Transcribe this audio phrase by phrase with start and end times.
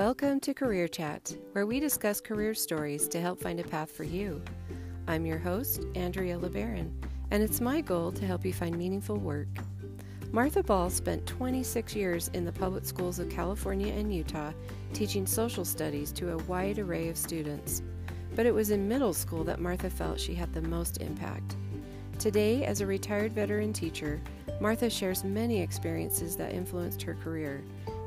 [0.00, 4.04] Welcome to Career Chat, where we discuss career stories to help find a path for
[4.04, 4.42] you.
[5.06, 6.90] I'm your host, Andrea LeBaron,
[7.30, 9.48] and it's my goal to help you find meaningful work.
[10.32, 14.52] Martha Ball spent 26 years in the public schools of California and Utah
[14.94, 17.82] teaching social studies to a wide array of students.
[18.34, 21.56] But it was in middle school that Martha felt she had the most impact.
[22.18, 24.18] Today, as a retired veteran teacher,
[24.62, 27.62] Martha shares many experiences that influenced her career,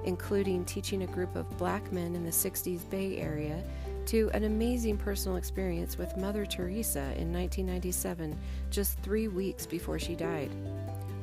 [0.06, 3.64] including teaching a group of black men in the 60s Bay Area
[4.08, 8.38] to an amazing personal experience with Mother Teresa in 1997,
[8.70, 10.52] just three weeks before she died.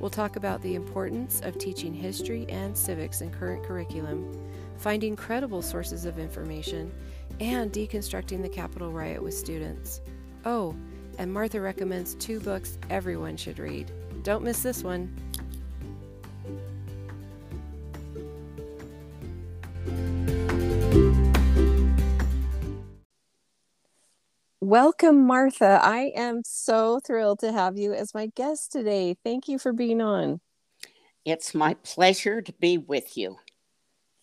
[0.01, 4.33] We'll talk about the importance of teaching history and civics in current curriculum,
[4.79, 6.91] finding credible sources of information,
[7.39, 10.01] and deconstructing the Capitol riot with students.
[10.47, 10.75] Oh,
[11.19, 13.93] and Martha recommends two books everyone should read.
[14.23, 15.15] Don't miss this one.
[24.71, 25.81] Welcome, Martha.
[25.83, 29.17] I am so thrilled to have you as my guest today.
[29.25, 30.41] Thank you for being on.
[31.25, 33.39] It's my pleasure to be with you.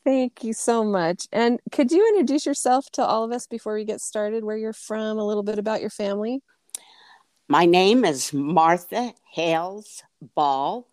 [0.05, 1.27] Thank you so much.
[1.33, 4.71] And could you introduce yourself to all of us before we get started, where you're
[4.71, 6.39] from, a little bit about your family?
[7.49, 10.01] My name is Martha Hales
[10.33, 10.87] Ball.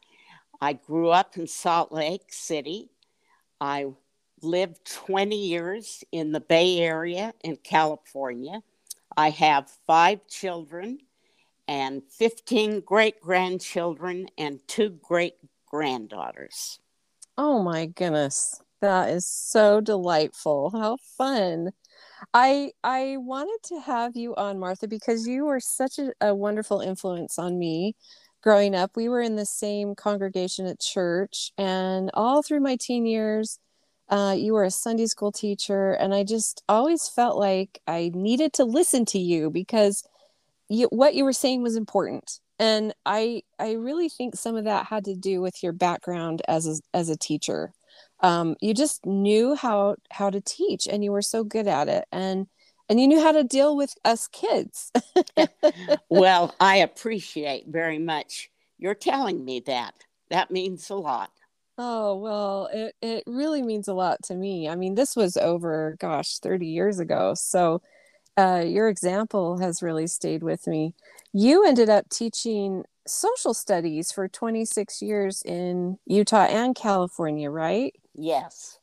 [0.61, 2.91] I grew up in Salt Lake City.
[3.61, 3.87] I
[4.43, 8.61] lived 20 years in the Bay Area in California.
[9.17, 10.99] I have five children
[11.69, 15.35] and 15 great grandchildren and two great
[15.67, 16.79] granddaughters.
[17.37, 18.61] Oh my goodness.
[18.81, 20.71] That is so delightful.
[20.71, 21.71] How fun.
[22.33, 26.81] I I wanted to have you on Martha because you were such a, a wonderful
[26.81, 27.97] influence on me
[28.43, 28.93] growing up.
[28.95, 33.59] We were in the same congregation at church and all through my teen years
[34.09, 38.53] uh, you were a Sunday school teacher, and I just always felt like I needed
[38.55, 40.07] to listen to you because
[40.69, 42.41] you, what you were saying was important.
[42.59, 46.67] And I I really think some of that had to do with your background as
[46.67, 47.73] a, as a teacher.
[48.21, 52.05] Um, you just knew how how to teach, and you were so good at it,
[52.13, 52.47] and
[52.89, 54.93] and you knew how to deal with us kids.
[56.09, 59.95] well, I appreciate very much you're telling me that.
[60.31, 61.31] That means a lot.
[61.77, 64.69] Oh, well, it, it really means a lot to me.
[64.69, 67.35] I mean, this was over, gosh, 30 years ago.
[67.35, 67.83] So
[68.37, 70.95] uh, your example has really stayed with me.
[71.33, 77.95] You ended up teaching social studies for 26 years in Utah and California, right?
[78.15, 78.79] Yes.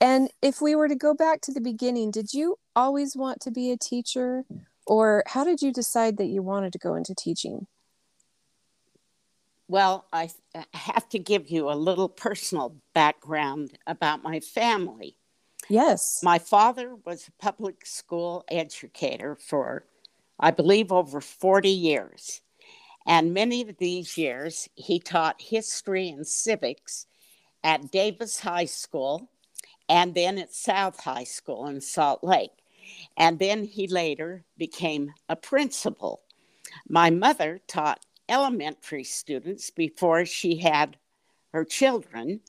[0.00, 3.52] And if we were to go back to the beginning, did you always want to
[3.52, 4.44] be a teacher?
[4.84, 7.68] Or how did you decide that you wanted to go into teaching?
[9.72, 15.16] Well, I uh, have to give you a little personal background about my family.
[15.70, 16.20] Yes.
[16.22, 19.86] My father was a public school educator for,
[20.38, 22.42] I believe, over 40 years.
[23.06, 27.06] And many of these years, he taught history and civics
[27.64, 29.30] at Davis High School
[29.88, 32.50] and then at South High School in Salt Lake.
[33.16, 36.20] And then he later became a principal.
[36.86, 40.96] My mother taught elementary students before she had
[41.52, 42.40] her children.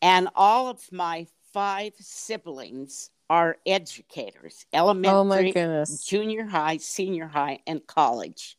[0.00, 7.60] And all of my five siblings are educators oh, elementary, oh junior high, senior high,
[7.66, 8.56] and college.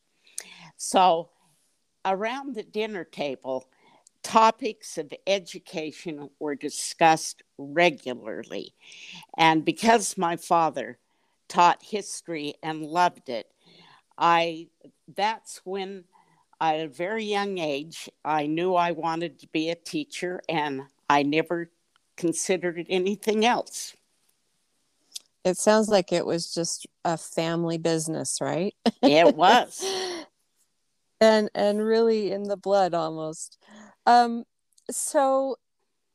[0.78, 1.30] So
[2.06, 3.68] around the dinner table,
[4.24, 8.74] topics of education were discussed regularly.
[9.38, 11.00] And because my father
[11.48, 13.48] taught history and loved it,
[14.18, 14.68] I
[15.16, 16.04] that's when
[16.62, 21.24] at a very young age, I knew I wanted to be a teacher and I
[21.24, 21.72] never
[22.18, 23.96] considered anything else.
[25.46, 28.76] It sounds like it was just a family business, right?
[29.02, 29.84] It was.
[31.22, 33.58] and and really in the blood almost.
[34.06, 34.44] Um
[34.92, 35.56] so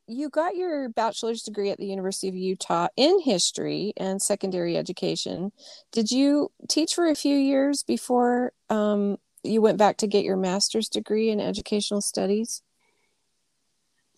[0.07, 5.51] you got your bachelor's degree at the University of Utah in history and secondary education.
[5.91, 10.37] Did you teach for a few years before um, you went back to get your
[10.37, 12.61] master's degree in educational studies?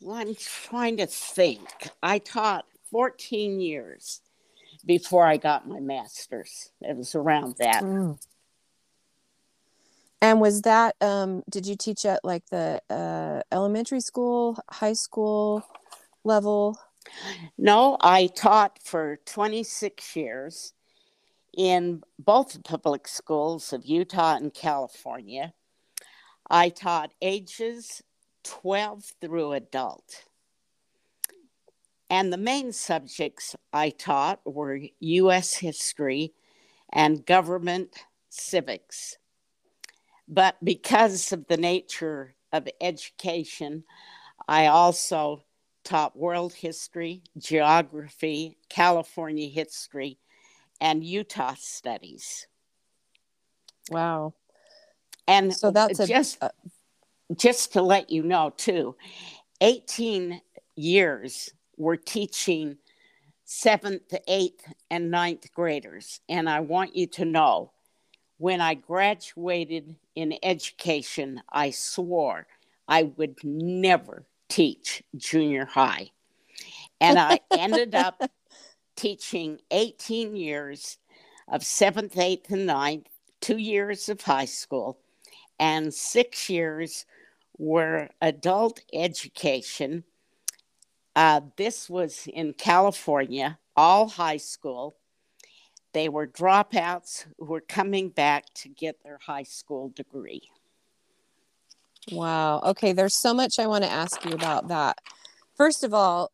[0.01, 1.89] Well, I'm trying to think.
[2.03, 4.21] I taught 14 years
[4.85, 6.71] before I got my master's.
[6.81, 7.83] It was around that.
[7.83, 8.19] Mm.
[10.21, 15.63] And was that, um, did you teach at like the uh, elementary school, high school
[16.23, 16.79] level?
[17.57, 20.73] No, I taught for 26 years
[21.57, 25.53] in both the public schools of Utah and California.
[26.49, 28.03] I taught ages
[28.43, 30.23] 12 through adult.
[32.09, 35.55] And the main subjects I taught were U.S.
[35.55, 36.33] history
[36.93, 37.97] and government
[38.29, 39.17] civics.
[40.27, 43.83] But because of the nature of education,
[44.47, 45.43] I also
[45.83, 50.19] taught world history, geography, California history,
[50.81, 52.47] and Utah studies.
[53.89, 54.33] Wow.
[55.27, 56.51] And So that's a- just a-
[57.35, 58.95] just to let you know too,
[59.61, 60.41] 18
[60.75, 62.77] years we're teaching
[63.43, 66.21] seventh, eighth, and ninth graders.
[66.27, 67.71] And I want you to know
[68.37, 72.47] when I graduated in education, I swore
[72.87, 76.11] I would never teach junior high.
[77.01, 78.21] And I ended up
[78.97, 80.97] teaching 18 years
[81.47, 83.07] of seventh, eighth, and ninth,
[83.39, 84.99] two years of high school,
[85.59, 87.05] and six years
[87.57, 90.03] were adult education.
[91.15, 94.97] Uh, this was in California, all high school.
[95.93, 100.41] They were dropouts who were coming back to get their high school degree.
[102.11, 102.61] Wow.
[102.61, 104.97] Okay, there's so much I want to ask you about that.
[105.55, 106.31] First of all,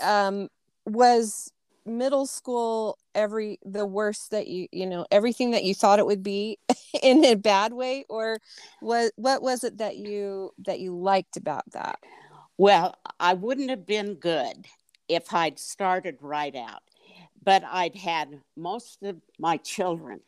[0.00, 0.48] um,
[0.84, 1.51] was
[1.84, 6.22] middle school every the worst that you you know everything that you thought it would
[6.22, 6.58] be
[7.02, 8.38] in a bad way or
[8.80, 11.98] what what was it that you that you liked about that
[12.58, 14.66] Well, I wouldn't have been good
[15.08, 16.82] if I'd started right out,
[17.42, 20.20] but I'd had most of my children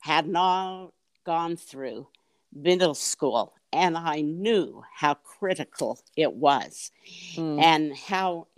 [0.00, 0.90] had not
[1.24, 2.08] gone through
[2.52, 6.90] middle school, and I knew how critical it was
[7.36, 7.62] Mm.
[7.62, 8.48] and how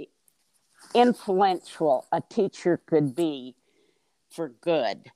[0.95, 3.55] influential a teacher could be
[4.31, 5.11] for good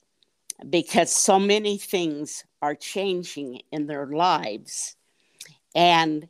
[0.69, 4.97] because so many things are changing in their lives.
[5.75, 6.29] And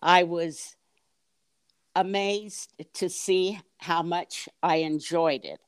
[0.00, 0.76] I was
[1.94, 5.60] amazed to see how much I enjoyed it.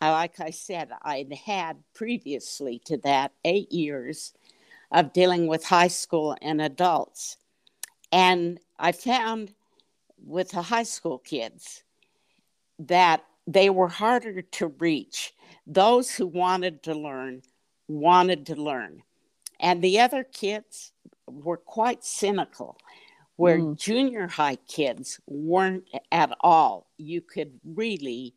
[0.00, 4.34] Uh, like I said, I'd had previously to that eight years
[4.92, 7.38] of dealing with high school and adults.
[8.12, 9.54] And I found
[10.24, 11.82] with the high school kids
[12.78, 15.32] that they were harder to reach.
[15.66, 17.42] Those who wanted to learn
[17.88, 19.02] wanted to learn.
[19.60, 20.92] And the other kids
[21.28, 22.76] were quite cynical,
[23.36, 23.78] where Mm.
[23.78, 26.90] junior high kids weren't at all.
[26.98, 28.34] You could really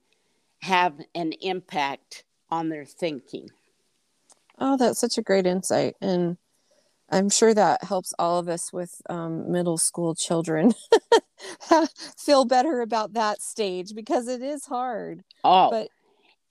[0.61, 3.49] have an impact on their thinking.
[4.61, 6.35] oh that's such a great insight and
[7.11, 10.73] i'm sure that helps all of us with um, middle school children
[12.17, 15.89] feel better about that stage because it is hard Oh, but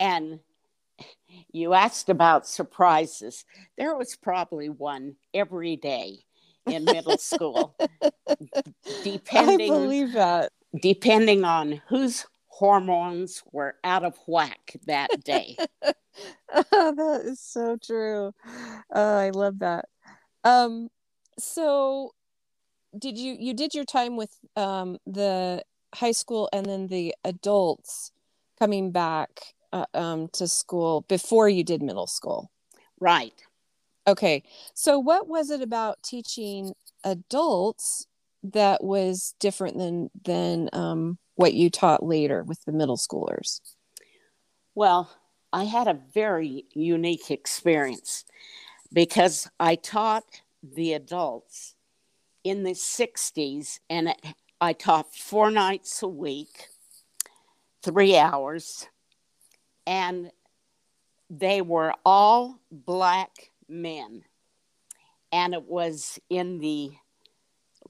[0.01, 0.41] and
[1.53, 3.45] you asked about surprises.
[3.77, 6.21] There was probably one every day
[6.67, 7.77] in middle school,
[9.05, 9.73] depending.
[9.73, 15.57] i believe that depending on whose hormones were out of whack that day.
[16.53, 18.33] that is so true.
[18.93, 19.87] Oh, I love that.
[20.45, 20.89] Um,
[21.39, 22.13] so
[22.97, 25.63] did you you did your time with um the
[25.95, 28.13] high school and then the adults
[28.59, 32.51] coming back uh, um to school before you did middle school?
[33.01, 33.35] right.
[34.07, 34.43] Okay.
[34.73, 36.73] So what was it about teaching
[37.05, 38.07] adults
[38.43, 43.61] that was different than than um what you taught later with the middle schoolers?
[44.75, 45.11] Well,
[45.53, 48.25] I had a very unique experience
[48.93, 50.25] because I taught
[50.63, 51.75] the adults
[52.45, 54.21] in the 60s and it,
[54.61, 56.69] I taught four nights a week,
[57.83, 58.89] three hours,
[59.87, 60.31] and
[61.31, 64.25] they were all black men.
[65.31, 66.91] And it was in the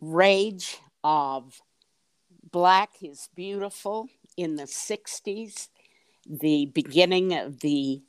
[0.01, 1.61] rage of
[2.51, 5.69] black is beautiful in the 60s
[6.29, 8.03] the beginning of the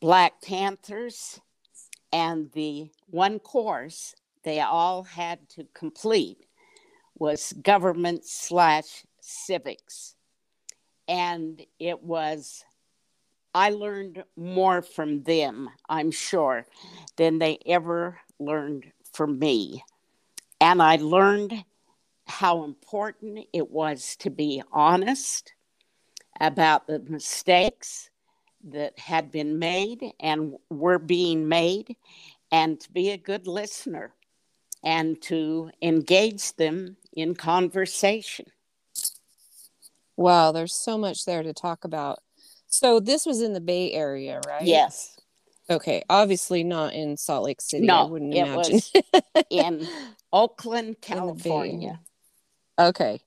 [0.00, 1.40] Black Panthers
[2.12, 4.14] and the one course
[4.48, 6.46] they all had to complete
[7.18, 10.14] was government slash civics.
[11.06, 12.64] And it was,
[13.54, 16.66] I learned more from them, I'm sure,
[17.16, 19.84] than they ever learned from me.
[20.60, 21.64] And I learned
[22.26, 25.54] how important it was to be honest
[26.40, 28.10] about the mistakes
[28.64, 31.96] that had been made and were being made,
[32.50, 34.12] and to be a good listener
[34.84, 38.46] and to engage them in conversation.
[40.16, 42.18] Wow, there's so much there to talk about.
[42.66, 44.66] So this was in the Bay Area, right?
[44.66, 45.18] Yes,
[45.70, 47.86] Okay, obviously not in Salt Lake City.
[47.86, 48.74] No, I wouldn't it imagine.
[48.74, 48.92] was
[49.50, 49.86] in
[50.32, 52.00] Oakland, In California.
[52.78, 53.20] Okay.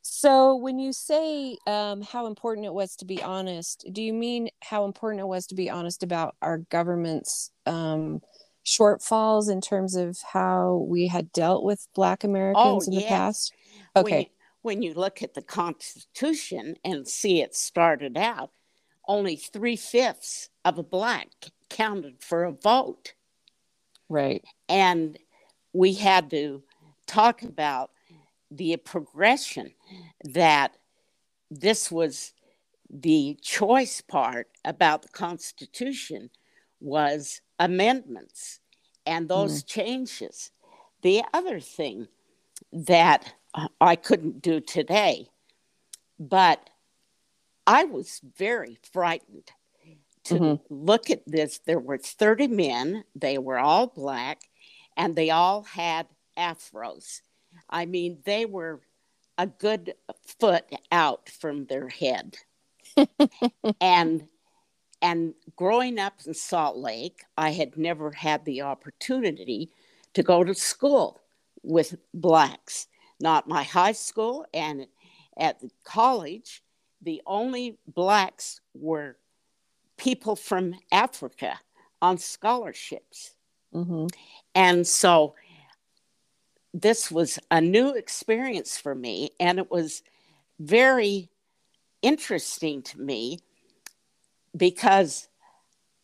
[0.00, 4.48] So, when you say um, how important it was to be honest, do you mean
[4.62, 8.20] how important it was to be honest about our government's um,
[8.64, 13.02] shortfalls in terms of how we had dealt with Black oh, Americans Oh, in the
[13.02, 13.08] yes.
[13.08, 13.52] past?
[13.94, 14.20] When Okay.
[14.20, 14.26] you,
[14.62, 18.50] when you look at the Constitution and see it started out,
[19.06, 21.28] only three fifths of a black
[21.68, 23.14] counted for a vote.
[24.08, 24.44] Right.
[24.68, 25.18] And
[25.72, 26.62] we had to
[27.06, 27.90] talk about
[28.50, 29.74] the progression
[30.24, 30.76] that
[31.50, 32.32] this was
[32.88, 36.30] the choice part about the Constitution
[36.80, 38.60] was amendments
[39.06, 40.50] and those changes.
[41.02, 42.08] The other thing
[42.72, 43.34] that
[43.80, 45.28] I couldn't do today,
[46.18, 46.70] but
[47.66, 49.50] I was very frightened
[50.24, 50.60] to Mhm.
[50.70, 51.58] look at this.
[51.58, 54.50] There were 30 men, they were all black,
[54.96, 57.20] and they all had afros.
[57.68, 58.82] I mean, they were
[59.38, 59.94] a good
[60.38, 62.38] foot out from their head.
[63.80, 64.28] and
[65.04, 69.68] and growing up in Salt Lake, I had never had the opportunity
[70.14, 71.20] to go to school
[71.62, 72.86] with blacks.
[73.20, 74.86] Not my high school and
[75.36, 76.62] at the college,
[77.02, 79.18] the only blacks were
[79.98, 81.60] people from Africa
[82.00, 83.34] on scholarships.
[83.74, 84.06] hmm
[84.54, 85.34] And so
[86.72, 90.02] this was a new experience for me, and it was
[90.58, 91.28] very
[92.00, 93.40] interesting to me
[94.56, 95.28] because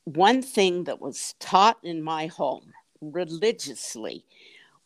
[0.04, 4.24] one thing that was taught in my home religiously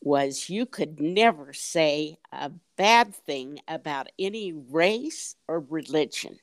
[0.00, 6.38] was you could never say a bad thing about any race or religion.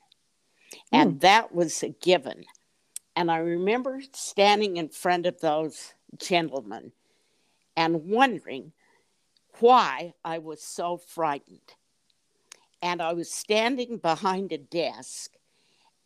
[0.91, 1.17] And hmm.
[1.19, 2.43] that was a given.
[3.15, 6.91] And I remember standing in front of those gentlemen
[7.77, 8.71] and wondering
[9.59, 11.75] why I was so frightened.
[12.81, 15.33] And I was standing behind a desk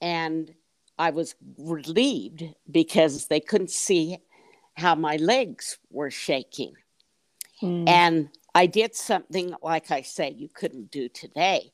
[0.01, 0.53] and
[0.97, 4.17] I was relieved because they couldn't see
[4.75, 6.73] how my legs were shaking.
[7.61, 7.87] Mm.
[7.87, 11.71] And I did something, like I say, you couldn't do today.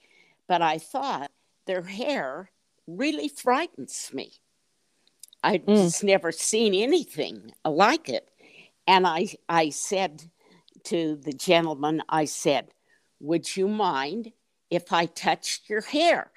[0.47, 1.31] But I thought
[1.65, 2.51] their hair
[2.87, 4.33] really frightens me.
[5.43, 5.75] I'd Mm.
[5.75, 8.29] just never seen anything like it.
[8.87, 10.29] And I, I said
[10.85, 12.73] to the gentleman, I said,
[13.19, 14.31] Would you mind
[14.71, 16.31] if I touched your hair?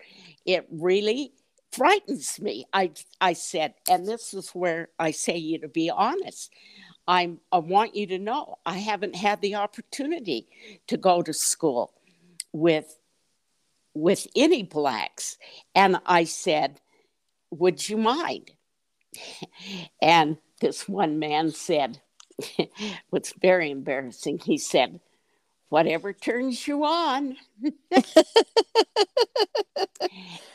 [0.44, 1.32] It really
[1.76, 2.66] frightens me.
[2.72, 6.52] I, I said, and this is where I say you to be honest.
[7.06, 10.48] I'm, I want you to know I haven't had the opportunity
[10.86, 11.92] to go to school
[12.52, 12.96] with
[13.94, 15.38] with any blacks.
[15.74, 16.80] And I said,
[17.50, 18.50] Would you mind?
[20.02, 22.00] And this one man said,
[23.10, 25.00] What's very embarrassing, he said,
[25.68, 27.36] Whatever turns you on.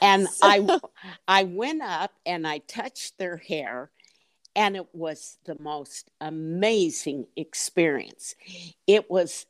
[0.01, 0.80] and I
[1.28, 3.92] I went up and I touched their hair
[4.56, 8.36] and it was the most amazing experience.
[8.88, 9.46] It was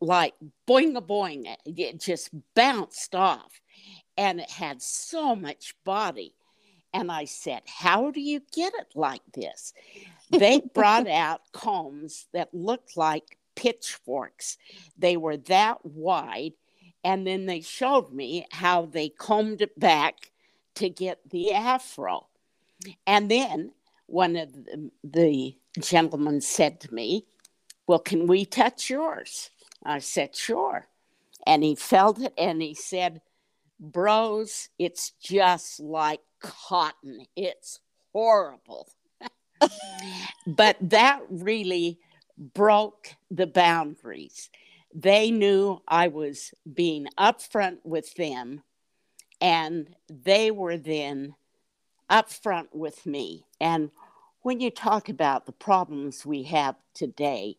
[0.00, 0.34] like
[0.68, 3.60] boing a boing, it just bounced off
[4.16, 6.34] and it had so much body.
[6.94, 9.72] And I said, How do you get it like this?
[10.30, 14.58] They brought out combs that looked like pitchforks,
[14.98, 16.52] they were that wide.
[17.04, 20.30] And then they showed me how they combed it back
[20.76, 22.28] to get the afro.
[23.06, 23.72] And then
[24.06, 27.26] one of the, the gentlemen said to me,
[27.86, 29.50] Well, can we touch yours?
[29.84, 30.86] I said, Sure.
[31.46, 33.20] And he felt it and he said,
[33.80, 37.26] Bros, it's just like cotton.
[37.34, 37.80] It's
[38.12, 38.88] horrible.
[40.46, 41.98] but that really
[42.54, 44.50] broke the boundaries.
[44.94, 48.62] They knew I was being upfront with them,
[49.40, 51.34] and they were then
[52.10, 53.44] upfront with me.
[53.60, 53.90] And
[54.42, 57.56] when you talk about the problems we have today,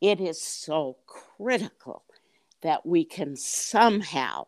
[0.00, 2.02] it is so critical
[2.62, 4.46] that we can somehow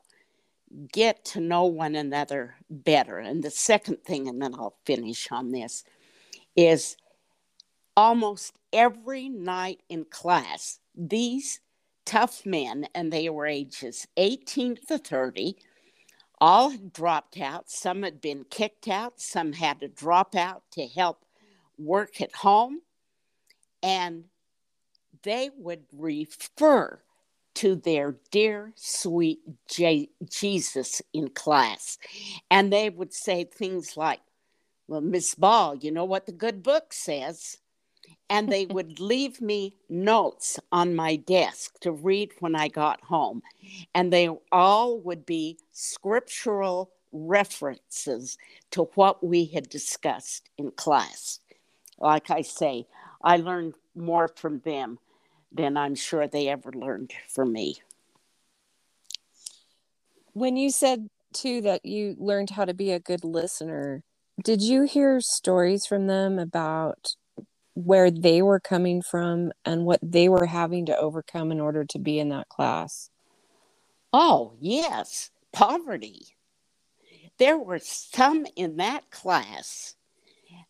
[0.92, 3.18] get to know one another better.
[3.18, 5.84] And the second thing, and then I'll finish on this,
[6.56, 6.96] is
[7.96, 11.60] almost every night in class, these
[12.04, 15.56] tough men, and they were ages 18 to 30,
[16.38, 17.70] all had dropped out.
[17.70, 21.24] Some had been kicked out, some had to drop out to help
[21.78, 22.82] work at home.
[23.82, 24.24] And
[25.22, 27.00] they would refer
[27.54, 29.40] to their dear, sweet
[29.70, 31.96] J- Jesus in class.
[32.50, 34.20] And they would say things like,
[34.86, 37.56] Well, Miss Ball, you know what the good book says?
[38.28, 43.42] And they would leave me notes on my desk to read when I got home.
[43.94, 48.36] And they all would be scriptural references
[48.72, 51.40] to what we had discussed in class.
[51.98, 52.86] Like I say,
[53.22, 54.98] I learned more from them
[55.52, 57.76] than I'm sure they ever learned from me.
[60.32, 64.02] When you said too that you learned how to be a good listener,
[64.42, 67.16] did you hear stories from them about
[67.76, 71.98] where they were coming from and what they were having to overcome in order to
[71.98, 73.10] be in that class?
[74.12, 76.26] Oh, yes, poverty.
[77.38, 79.94] There were some in that class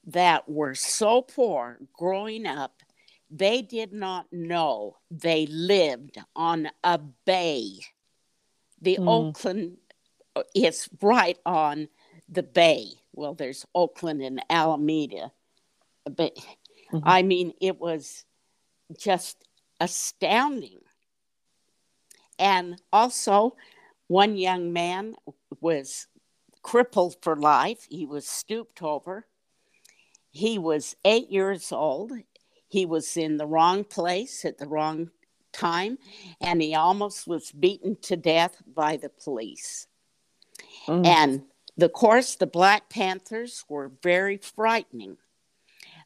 [0.06, 2.82] that were so poor growing up,
[3.30, 7.70] they did not know they lived on a bay.
[8.82, 9.08] The mm.
[9.08, 9.76] Oakland
[10.54, 11.88] is right on
[12.28, 12.86] the bay.
[13.12, 15.30] Well, there's Oakland and Alameda,
[16.04, 16.36] but
[16.92, 17.08] Mm-hmm.
[17.08, 18.24] I mean, it was
[18.98, 19.46] just
[19.80, 20.80] astounding.
[22.38, 23.56] And also,
[24.08, 25.14] one young man
[25.60, 26.06] was
[26.62, 27.86] crippled for life.
[27.88, 29.26] He was stooped over.
[30.30, 32.12] He was eight years old.
[32.68, 35.10] He was in the wrong place at the wrong
[35.52, 35.98] time,
[36.40, 39.86] and he almost was beaten to death by the police.
[40.86, 41.06] Mm.
[41.06, 41.42] And
[41.80, 45.16] of course, the Black Panthers were very frightening.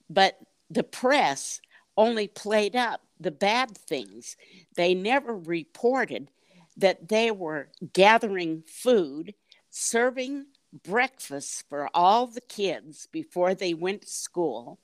[0.09, 0.39] But
[0.71, 1.61] the press
[1.97, 4.37] only played up the bad things.
[4.77, 6.31] They never reported
[6.77, 9.35] that they were gathering food,
[9.69, 10.47] serving
[10.85, 14.79] breakfast for all the kids before they went to school,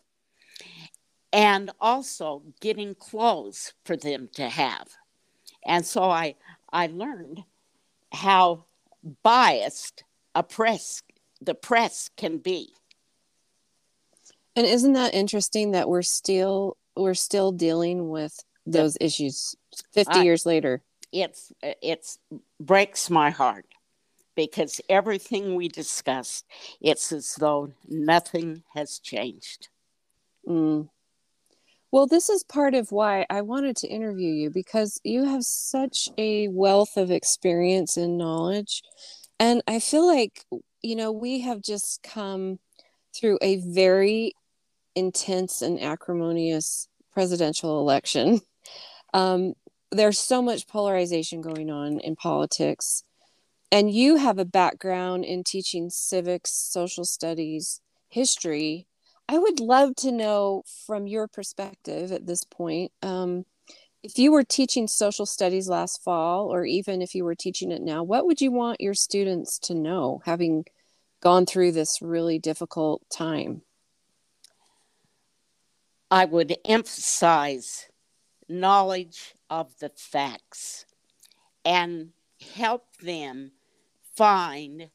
[1.32, 4.88] and also getting clothes for them to have.
[5.64, 6.34] And so I,
[6.72, 7.44] I learned
[8.12, 8.64] how
[9.22, 11.02] biased a press
[11.40, 12.72] the press can be.
[14.56, 19.54] And isn't that interesting that we're still we're still dealing with those issues
[19.92, 20.82] 50 years later?
[21.12, 22.18] It's it's
[22.58, 23.66] breaks my heart
[24.34, 26.46] because everything we discussed,
[26.80, 29.68] it's as though nothing has changed.
[30.48, 30.88] Mm.
[31.92, 36.08] Well, this is part of why I wanted to interview you because you have such
[36.18, 38.82] a wealth of experience and knowledge.
[39.38, 40.44] And I feel like,
[40.82, 42.58] you know, we have just come
[43.14, 44.34] through a very
[44.96, 48.40] intense and acrimonious presidential election.
[49.14, 49.54] Um,
[49.92, 53.02] there's so much polarization going on in politics.
[53.72, 58.88] And you have a background in teaching civics, social studies, history.
[59.26, 63.46] I would love to know from your perspective at this point um,
[64.06, 67.82] if you were teaching social studies last fall, or even if you were teaching it
[67.82, 70.64] now, what would you want your students to know having
[71.20, 73.62] gone through this really difficult time?
[76.10, 77.88] I would emphasize
[78.48, 80.86] knowledge of the facts
[81.64, 82.10] and
[82.54, 83.52] help them
[84.14, 84.90] find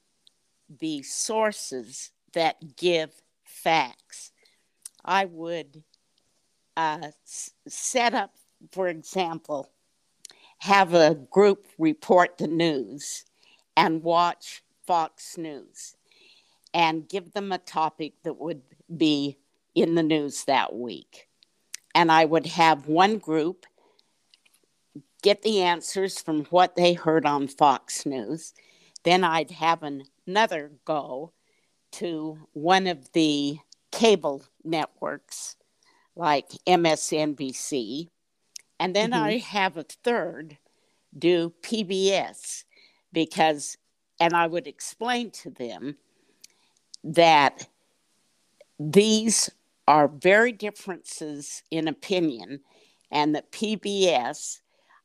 [0.79, 3.11] the sources that give
[3.43, 4.31] facts.
[5.03, 5.83] I would
[6.77, 7.09] uh,
[7.67, 8.35] set up,
[8.71, 9.69] for example,
[10.59, 13.25] have a group report the news
[13.75, 15.95] and watch Fox News
[16.73, 18.61] and give them a topic that would
[18.95, 19.37] be
[19.75, 21.27] in the news that week.
[21.93, 23.65] And I would have one group
[25.21, 28.53] get the answers from what they heard on Fox News.
[29.03, 29.83] Then I'd have
[30.27, 31.31] another go
[31.93, 33.57] to one of the
[33.91, 35.57] cable networks
[36.15, 38.07] like MSNBC.
[38.79, 39.23] And then mm-hmm.
[39.23, 40.57] I have a third
[41.17, 42.63] do PBS
[43.11, 43.77] because,
[44.19, 45.97] and I would explain to them
[47.03, 47.67] that
[48.79, 49.49] these
[49.87, 52.61] are very differences in opinion,
[53.11, 54.59] and that PBS,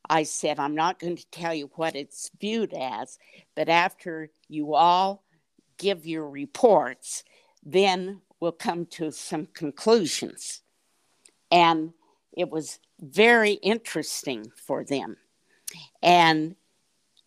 [0.09, 3.17] I said, I'm not going to tell you what it's viewed as,
[3.55, 5.23] but after you all
[5.77, 7.23] give your reports,
[7.63, 10.61] then we'll come to some conclusions.
[11.51, 11.93] And
[12.35, 15.17] it was very interesting for them.
[16.01, 16.55] And,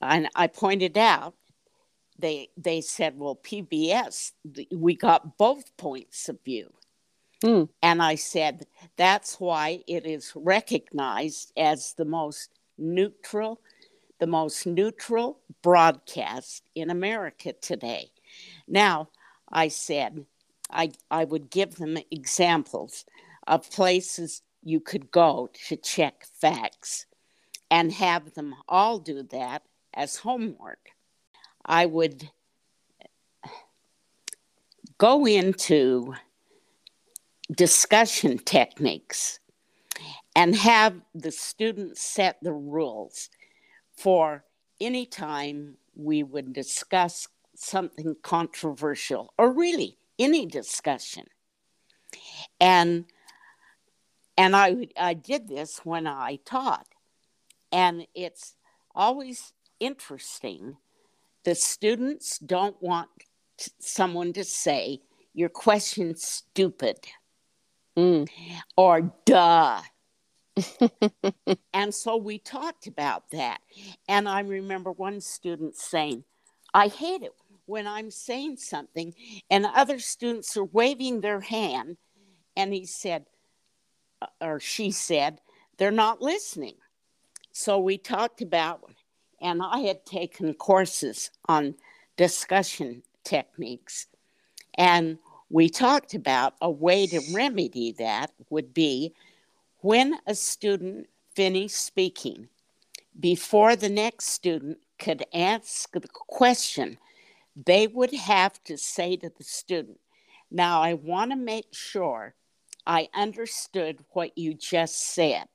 [0.01, 1.35] and I pointed out,
[2.19, 4.33] they, they said, well, PBS,
[4.75, 6.71] we got both points of view.
[7.43, 7.69] Mm.
[7.83, 13.61] And I said, that's why it is recognized as the most neutral,
[14.19, 18.11] the most neutral broadcast in America today.
[18.69, 19.09] Now,
[19.51, 20.27] I said,
[20.71, 23.05] I, I would give them examples
[23.47, 27.07] of places you could go to check facts
[27.71, 29.63] and have them all do that
[29.95, 30.91] as homework.
[31.65, 32.29] I would
[34.99, 36.15] go into
[37.51, 39.41] discussion techniques
[40.37, 43.31] and have the students set the rules
[43.97, 44.45] for
[44.81, 51.25] any time we would discuss something controversial or really any discussion.
[52.61, 53.07] And
[54.37, 56.87] and I I did this when I taught.
[57.73, 58.57] And it's
[58.95, 60.77] always interesting.
[61.45, 63.09] The students don't want
[63.79, 65.01] someone to say
[65.35, 66.97] your question's stupid
[67.97, 68.29] mm.
[68.77, 69.81] or duh.
[71.73, 73.61] and so we talked about that.
[74.09, 76.25] And I remember one student saying,
[76.75, 77.33] I hate it
[77.67, 79.15] when I'm saying something
[79.49, 81.97] and other students are waving their hand.
[82.57, 83.27] And he said,
[84.21, 85.41] uh, or she said,
[85.79, 86.75] they're not listening.
[87.53, 88.83] So we talked about,
[89.41, 91.75] and I had taken courses on
[92.17, 94.07] discussion techniques.
[94.75, 95.19] And
[95.51, 99.13] we talked about a way to remedy that would be
[99.81, 102.49] when a student finished speaking,
[103.19, 106.99] before the next student could ask the question,
[107.57, 109.99] they would have to say to the student,
[110.51, 112.35] Now I want to make sure
[112.87, 115.49] I understood what you just said.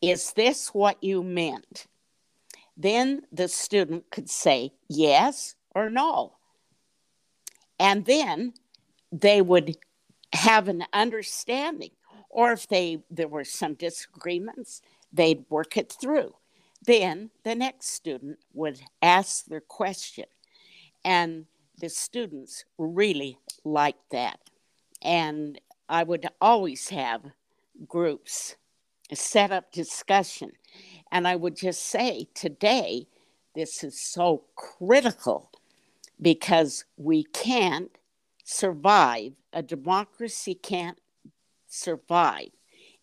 [0.00, 1.86] Is this what you meant?
[2.76, 6.34] Then the student could say yes or no.
[7.80, 8.54] And then
[9.20, 9.76] they would
[10.32, 11.90] have an understanding.
[12.28, 16.34] Or if they there were some disagreements, they'd work it through.
[16.84, 20.26] Then the next student would ask their question.
[21.04, 21.46] And
[21.78, 24.40] the students really liked that.
[25.00, 27.22] And I would always have
[27.86, 28.56] groups
[29.12, 30.52] set up discussion.
[31.12, 33.06] And I would just say today,
[33.54, 35.50] this is so critical
[36.20, 37.90] because we can't
[38.44, 41.00] survive, a democracy can't
[41.66, 42.50] survive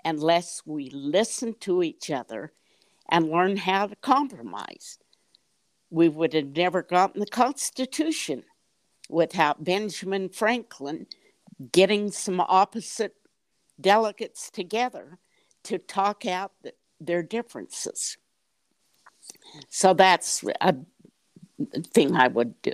[0.05, 2.53] unless we listen to each other
[3.09, 4.97] and learn how to compromise.
[5.89, 8.43] We would have never gotten the Constitution
[9.09, 11.07] without Benjamin Franklin
[11.71, 13.15] getting some opposite
[13.79, 15.19] delegates together
[15.63, 18.17] to talk out the, their differences.
[19.69, 20.75] So that's a
[21.93, 22.73] thing I would do.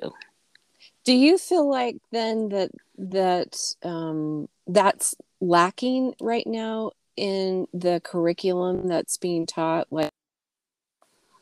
[1.08, 8.90] Do you feel like then that that um, that's lacking right now in the curriculum
[8.90, 9.88] that's being taught?
[9.90, 10.12] Like,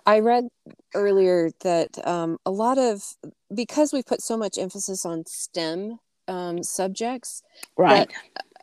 [0.05, 0.49] I read
[0.93, 3.15] earlier that um, a lot of
[3.55, 5.97] because we put so much emphasis on STEM
[6.27, 7.41] um, subjects,
[7.75, 8.07] right?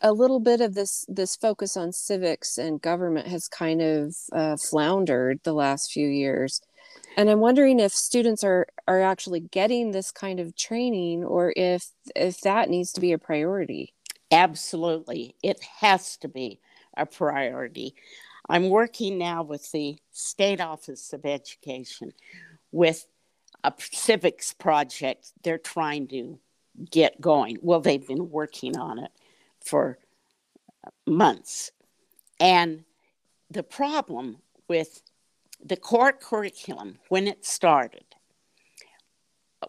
[0.02, 4.56] a little bit of this this focus on civics and government has kind of uh,
[4.56, 6.60] floundered the last few years
[7.16, 11.90] and i'm wondering if students are are actually getting this kind of training or if
[12.16, 13.94] if that needs to be a priority.
[14.30, 15.36] Absolutely.
[15.42, 16.60] It has to be
[16.96, 17.94] a priority.
[18.48, 22.12] I'm working now with the state office of education
[22.72, 23.06] with
[23.62, 26.38] a civics project they're trying to
[26.90, 27.58] get going.
[27.62, 29.12] Well they've been working on it
[29.64, 29.98] for
[31.06, 31.70] months.
[32.40, 32.84] And
[33.50, 35.02] the problem with
[35.64, 38.04] the core curriculum when it started,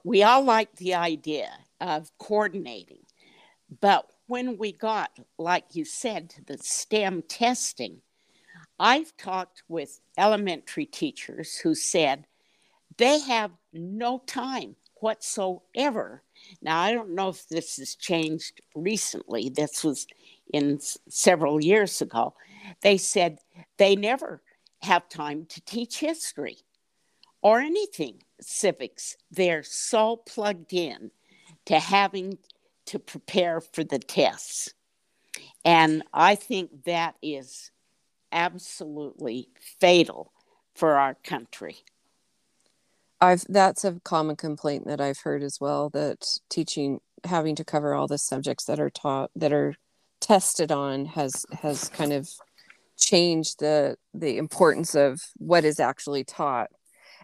[0.03, 3.05] we all liked the idea of coordinating.
[3.81, 8.01] But when we got, like you said, to the STEM testing,
[8.79, 12.25] I've talked with elementary teachers who said
[12.97, 16.23] they have no time whatsoever
[16.61, 19.49] now, I don't know if this has changed recently.
[19.49, 20.07] This was
[20.51, 20.79] in
[21.09, 22.33] several years ago.
[22.81, 23.39] They said
[23.77, 24.41] they never
[24.83, 26.57] have time to teach history
[27.41, 29.17] or anything civics.
[29.31, 31.11] They're so plugged in
[31.65, 32.37] to having
[32.85, 34.73] to prepare for the tests.
[35.65, 37.71] And I think that is
[38.31, 40.33] absolutely fatal
[40.75, 41.77] for our country.
[43.21, 47.93] I've that's a common complaint that I've heard as well that teaching having to cover
[47.93, 49.75] all the subjects that are taught that are
[50.19, 52.29] tested on has has kind of
[52.97, 56.69] changed the the importance of what is actually taught.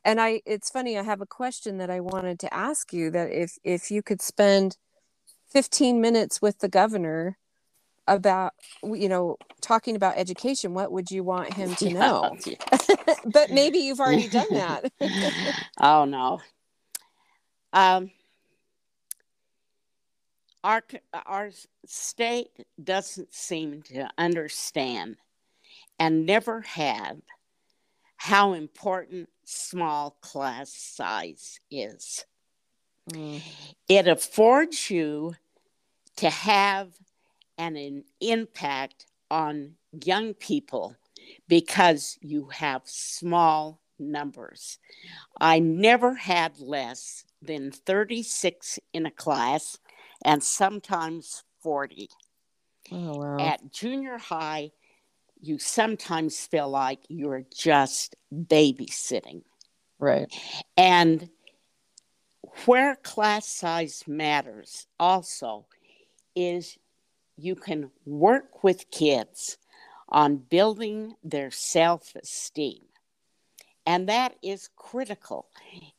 [0.04, 3.32] And I it's funny I have a question that I wanted to ask you that
[3.32, 4.78] if if you could spend
[5.50, 7.38] 15 minutes with the governor
[8.08, 8.54] about
[8.84, 12.56] you know talking about education what would you want him to know yeah.
[13.26, 14.92] but maybe you've already done that
[15.80, 16.40] oh no
[17.74, 18.10] um
[20.64, 20.84] our
[21.26, 21.52] our
[21.86, 22.50] state
[22.84, 25.16] doesn't seem to understand
[26.00, 27.18] and never have
[28.18, 32.26] how important small class size is
[33.12, 33.42] mm.
[33.88, 35.34] it affords you
[36.16, 36.90] to have
[37.58, 40.96] and an impact on young people
[41.48, 44.80] because you have small numbers.
[45.40, 49.78] I never had less than 36 in a class
[50.24, 52.10] and sometimes 40.
[52.92, 53.38] Oh, wow.
[53.40, 54.72] At junior high,
[55.40, 59.44] you sometimes feel like you're just babysitting.
[60.00, 60.34] Right.
[60.78, 61.30] And
[62.66, 65.66] where class size matters also
[66.36, 66.78] is
[67.38, 69.58] you can work with kids
[70.10, 72.84] on building their self esteem.
[73.86, 75.48] And that is critical.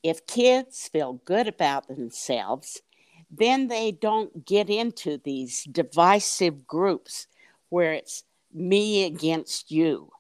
[0.02, 2.82] If kids feel good about themselves,
[3.30, 7.26] then they don't get into these divisive groups
[7.68, 10.10] where it's me against you.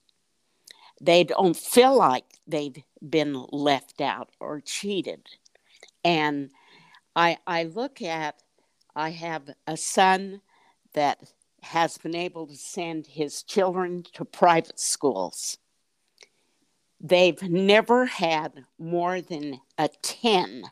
[1.00, 2.76] They don't feel like they've
[3.08, 5.26] been left out or cheated.
[6.04, 6.50] And
[7.16, 8.42] I, I look at,
[8.94, 10.42] I have a son
[10.92, 15.58] that has been able to send his children to private schools.
[17.00, 20.64] They've never had more than a 10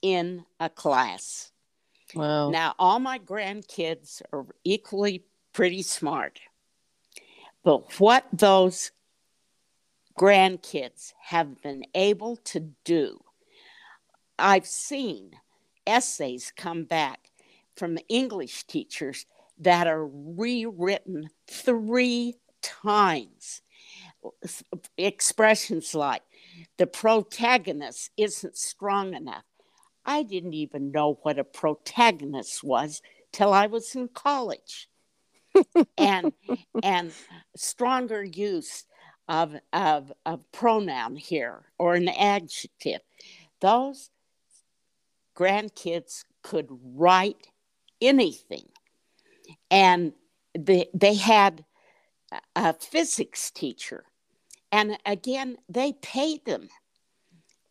[0.00, 1.52] in a class.
[2.14, 2.50] Wow.
[2.50, 6.40] Now, all my grandkids are equally pretty smart.
[7.64, 8.92] But what those
[10.18, 13.24] grandkids have been able to do,
[14.38, 15.32] I've seen
[15.86, 17.30] essays come back
[17.74, 19.26] from English teachers
[19.58, 23.62] that are rewritten three times.
[24.96, 26.22] Expressions like,
[26.76, 29.44] the protagonist isn't strong enough.
[30.04, 33.00] I didn't even know what a protagonist was
[33.32, 34.88] till I was in college.
[35.98, 36.32] And
[36.82, 37.12] and
[37.56, 38.84] stronger use
[39.28, 43.00] of, of of pronoun here or an adjective.
[43.60, 44.10] Those
[45.36, 47.48] grandkids could write
[48.00, 48.68] anything
[49.70, 50.12] and
[50.56, 51.64] they, they had
[52.56, 54.04] a physics teacher.
[54.72, 56.68] And again, they paid them.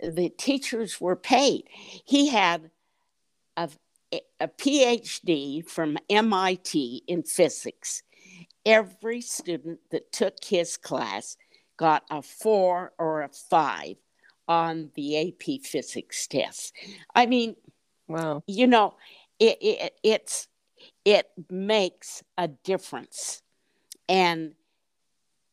[0.02, 1.63] The teachers were paid.
[1.72, 2.72] He had
[3.58, 3.69] a,
[4.39, 8.04] a PhD from MIT in physics.
[8.65, 11.38] Every student that took his class
[11.78, 13.95] got a four or a five
[14.47, 16.73] on the AP physics test.
[17.15, 17.56] I mean,
[18.08, 18.43] wow.
[18.47, 18.95] You know,
[19.39, 20.47] it, it, it's
[21.06, 23.41] it makes a difference.
[24.10, 24.54] And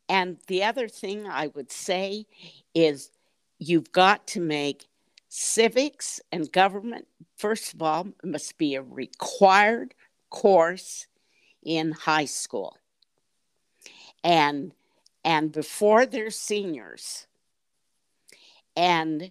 [0.09, 2.27] and the other thing I would say
[2.75, 3.11] is
[3.59, 4.87] you've got to make
[5.31, 9.95] civics and government first of all must be a required
[10.29, 11.07] course
[11.62, 12.77] in high school.
[14.23, 14.73] And
[15.25, 17.27] and before they're seniors.
[18.77, 19.31] And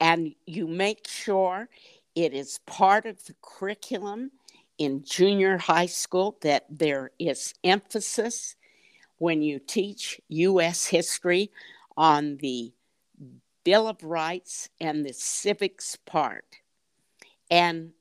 [0.00, 1.68] and you make sure
[2.14, 4.30] it is part of the curriculum
[4.78, 8.56] in junior high school that there is emphasis
[9.18, 10.86] when you teach U.S.
[10.86, 11.50] history
[11.96, 12.72] on the
[13.64, 16.44] Bill of Rights and the civics part.
[17.50, 17.92] And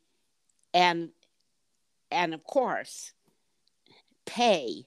[0.74, 1.10] and
[2.12, 3.14] and of course
[4.26, 4.86] pay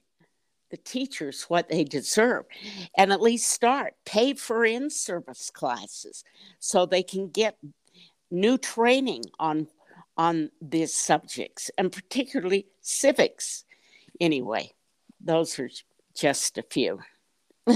[0.71, 2.45] the teachers what they deserve
[2.97, 6.25] and at least start pay for in service classes
[6.59, 7.57] so they can get
[8.31, 9.69] new training on
[10.17, 13.65] on these subjects and particularly civics.
[14.21, 14.73] Anyway,
[15.21, 15.71] those are
[16.15, 17.01] just a few.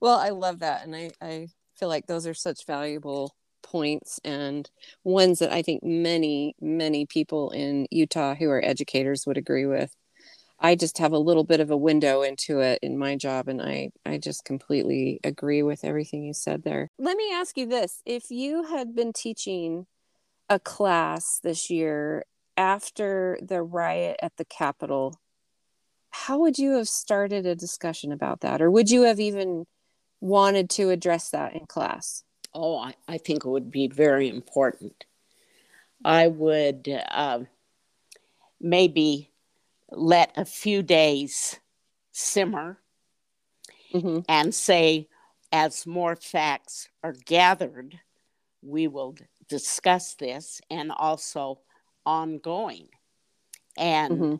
[0.00, 0.84] well, I love that.
[0.84, 4.70] And I, I feel like those are such valuable points and
[5.02, 9.94] ones that I think many, many people in Utah who are educators would agree with.
[10.60, 13.60] I just have a little bit of a window into it in my job and
[13.60, 16.90] I I just completely agree with everything you said there.
[16.98, 19.86] Let me ask you this, if you had been teaching
[20.48, 22.24] a class this year
[22.56, 25.18] after the riot at the Capitol,
[26.10, 28.62] how would you have started a discussion about that?
[28.62, 29.66] Or would you have even
[30.24, 32.24] wanted to address that in class?
[32.54, 35.04] Oh, I, I think it would be very important.
[36.02, 37.40] I would uh,
[38.58, 39.30] maybe
[39.90, 41.60] let a few days
[42.12, 42.78] simmer
[43.92, 44.20] mm-hmm.
[44.26, 45.08] and say,
[45.52, 48.00] as more facts are gathered,
[48.62, 49.14] we will
[49.48, 51.60] discuss this and also
[52.06, 52.88] ongoing.
[53.76, 54.34] And mm-hmm.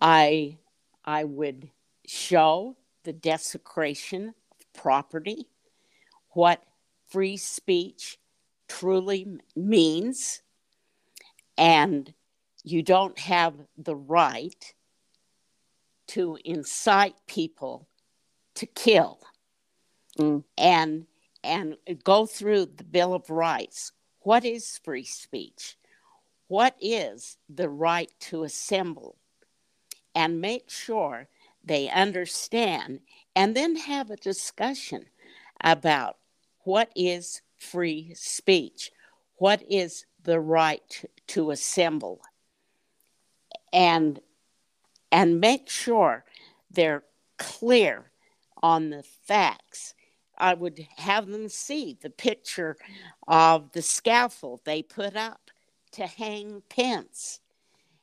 [0.00, 0.58] I
[1.06, 1.70] I would
[2.06, 4.34] show the desecration
[4.74, 5.48] property,
[6.30, 6.62] what
[7.08, 8.18] free speech
[8.68, 10.42] truly means,
[11.58, 12.12] and
[12.64, 14.74] you don't have the right
[16.08, 17.88] to incite people
[18.54, 19.20] to kill
[20.18, 20.42] mm.
[20.58, 21.06] and
[21.44, 23.92] and go through the bill of rights.
[24.20, 25.76] What is free speech?
[26.46, 29.16] What is the right to assemble?
[30.14, 31.28] And make sure
[31.64, 33.00] they understand
[33.34, 35.06] and then have a discussion
[35.62, 36.16] about
[36.64, 38.90] what is free speech,
[39.36, 42.20] what is the right to assemble,
[43.72, 44.20] and
[45.10, 46.24] and make sure
[46.70, 47.04] they're
[47.38, 48.10] clear
[48.62, 49.94] on the facts.
[50.38, 52.76] I would have them see the picture
[53.28, 55.50] of the scaffold they put up
[55.92, 57.40] to hang Pence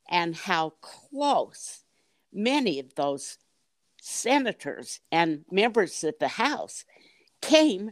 [0.07, 1.83] and how close
[2.31, 3.37] many of those
[4.01, 6.85] senators and members of the House
[7.41, 7.91] came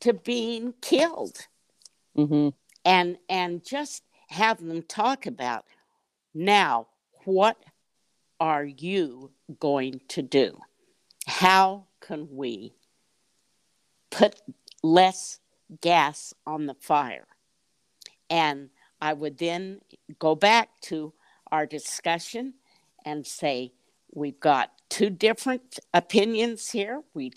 [0.00, 1.46] to being killed.
[2.16, 2.48] Mm-hmm.
[2.84, 5.64] And, and just have them talk about
[6.34, 6.88] now
[7.24, 7.56] what
[8.38, 10.58] are you going to do?
[11.26, 12.74] How can we
[14.10, 14.40] put
[14.82, 15.40] less
[15.80, 17.26] gas on the fire?
[18.30, 19.80] And I would then
[20.18, 21.12] go back to
[21.50, 22.54] our discussion
[23.04, 23.72] and say,
[24.12, 27.02] we've got two different opinions here.
[27.14, 27.30] We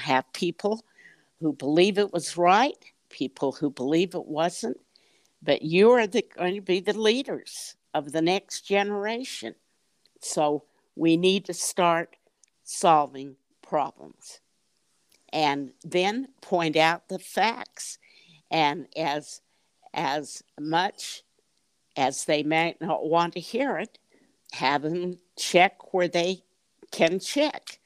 [0.00, 0.84] have people
[1.40, 2.76] who believe it was right,
[3.08, 4.78] people who believe it wasn't,
[5.42, 9.54] but you are the, going to be the leaders of the next generation.
[10.20, 12.16] So we need to start
[12.64, 14.40] solving problems
[15.32, 17.98] and then point out the facts.
[18.50, 19.40] And as
[19.94, 21.22] as much
[21.96, 23.98] as they might not want to hear it,
[24.52, 26.44] have them check where they
[26.92, 27.80] can check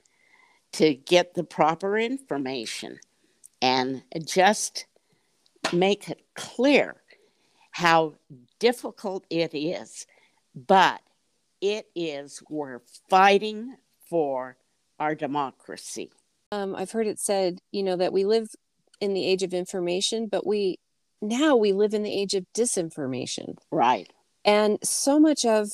[0.73, 2.99] to get the proper information
[3.62, 4.87] and just
[5.73, 6.97] make it clear
[7.71, 8.14] how
[8.59, 10.07] difficult it is,
[10.55, 11.01] but
[11.61, 13.77] it is we're fighting
[14.09, 14.57] for
[14.99, 16.11] our democracy.
[16.53, 18.49] Um, I've heard it said, you know, that we live
[19.01, 20.79] in the age of information, but we
[21.21, 23.57] now we live in the age of disinformation.
[23.71, 24.11] Right.
[24.45, 25.71] And so much of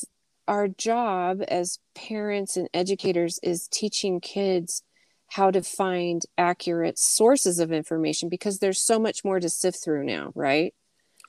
[0.53, 4.83] our job as parents and educators is teaching kids
[5.29, 10.05] how to find accurate sources of information because there's so much more to sift through
[10.05, 10.75] now, right?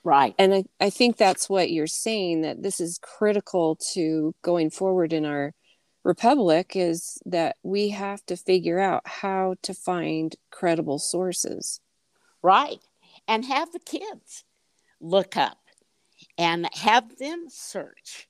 [0.04, 0.36] Right.
[0.38, 5.14] And I, I think that's what you're saying that this is critical to going forward
[5.14, 5.54] in our
[6.04, 11.80] republic is that we have to figure out how to find credible sources.
[12.42, 12.80] Right.
[13.26, 14.44] And have the kids
[15.00, 15.60] look up
[16.38, 18.28] and have them search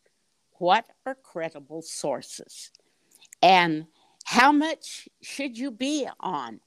[0.58, 2.72] what are credible sources?
[3.42, 3.88] And
[4.26, 6.60] how much should you be on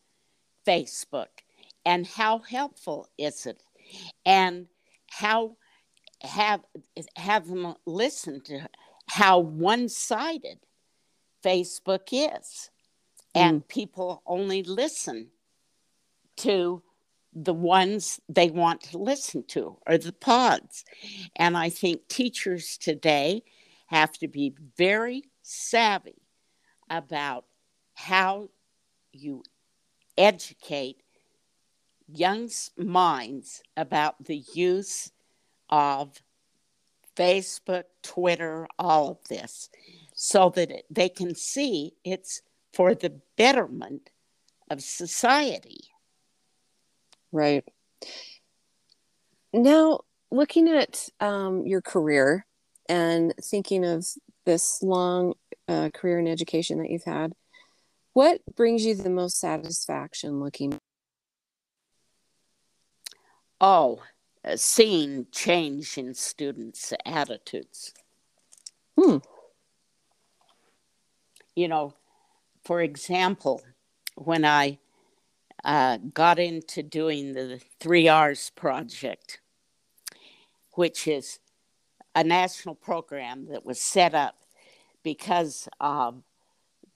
[0.66, 1.28] Facebook?
[1.84, 3.62] And how helpful is it?
[4.24, 4.66] And
[5.08, 5.56] how
[6.22, 6.60] have
[7.16, 8.68] have them listen to
[9.08, 10.58] how one-sided
[11.44, 12.70] Facebook is?
[13.34, 13.68] And mm.
[13.68, 15.28] people only listen
[16.38, 16.82] to
[17.32, 20.84] the ones they want to listen to or the pods.
[21.36, 23.44] And I think teachers today
[23.86, 26.22] have to be very savvy
[26.90, 27.44] about
[27.94, 28.48] how
[29.12, 29.42] you
[30.16, 31.02] educate
[32.08, 35.10] young minds about the use
[35.70, 36.20] of
[37.16, 39.70] Facebook, Twitter, all of this,
[40.14, 44.10] so that they can see it's for the betterment
[44.70, 45.88] of society.
[47.32, 47.64] Right.
[49.52, 52.46] Now, looking at um, your career,
[52.88, 54.06] and thinking of
[54.44, 55.34] this long
[55.68, 57.32] uh, career in education that you've had,
[58.12, 60.78] what brings you the most satisfaction looking?
[63.60, 64.02] Oh,
[64.44, 67.92] uh, seeing change in students' attitudes.
[68.98, 69.18] Hmm.
[71.54, 71.94] You know,
[72.64, 73.62] for example,
[74.14, 74.78] when I
[75.64, 79.40] uh, got into doing the Three R's project,
[80.72, 81.38] which is
[82.16, 84.36] a national program that was set up
[85.04, 86.22] because of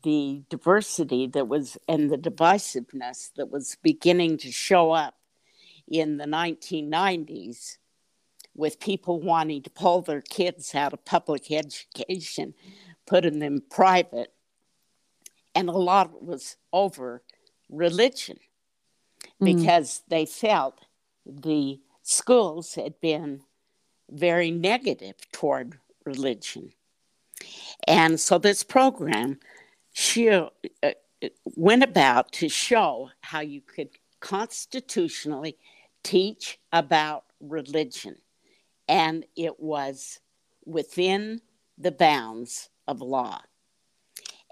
[0.02, 5.14] the diversity that was and the divisiveness that was beginning to show up
[5.86, 7.76] in the 1990s
[8.56, 12.54] with people wanting to pull their kids out of public education,
[13.06, 14.32] putting them private.
[15.54, 17.22] And a lot of it was over
[17.68, 18.38] religion
[19.40, 19.56] mm-hmm.
[19.56, 20.86] because they felt
[21.26, 23.42] the schools had been
[24.10, 26.72] very negative toward religion.
[27.86, 29.38] And so this program
[29.92, 30.50] she, uh,
[31.56, 33.90] went about to show how you could
[34.20, 35.56] constitutionally
[36.02, 38.16] teach about religion.
[38.88, 40.20] And it was
[40.64, 41.40] within
[41.78, 43.40] the bounds of law.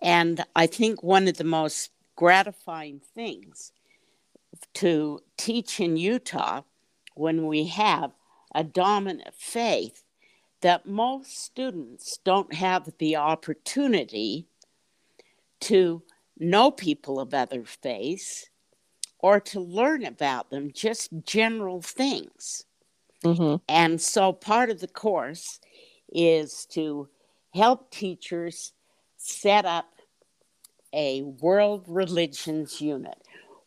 [0.01, 3.73] And I think one of the most gratifying things
[4.75, 6.63] to teach in Utah
[7.15, 8.13] when we have
[8.55, 10.05] a dominant faith
[10.61, 14.47] that most students don't have the opportunity
[15.61, 16.03] to
[16.39, 18.49] know people of other faiths
[19.21, 22.65] or to learn about them, just general things.
[23.25, 23.57] Mm-hmm.
[23.69, 25.61] And so part of the course
[26.13, 27.09] is to
[27.53, 28.73] help teachers
[29.17, 29.87] set up
[30.93, 33.19] a world religions unit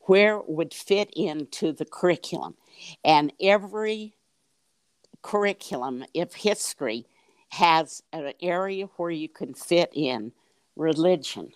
[0.01, 2.55] where it would fit into the curriculum.
[3.03, 4.15] And every
[5.21, 7.05] curriculum, if history,
[7.49, 10.31] has an area where you can fit in
[10.75, 11.51] religion.